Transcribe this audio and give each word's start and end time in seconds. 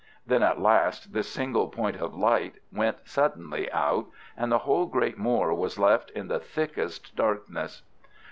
Then 0.25 0.41
at 0.41 0.59
last 0.59 1.13
this 1.13 1.29
single 1.29 1.67
point 1.67 1.97
of 1.97 2.15
light 2.15 2.55
went 2.73 2.97
suddenly 3.07 3.71
out, 3.71 4.07
and 4.35 4.51
the 4.51 4.57
whole 4.65 4.87
great 4.87 5.19
moor 5.19 5.53
was 5.53 5.77
left 5.77 6.09
in 6.09 6.27
the 6.27 6.39
thickest 6.39 7.15
darkness. 7.15 7.83